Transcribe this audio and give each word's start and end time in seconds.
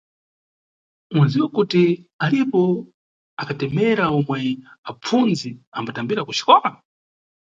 Unidziwa 1.15 1.47
kuti 1.57 1.83
alipo 2.23 2.63
akatemera 3.41 4.05
omwe 4.17 4.39
apfunzi 4.89 5.49
ambatambira 5.77 6.21
ku 6.25 6.31
xikola? 6.37 6.69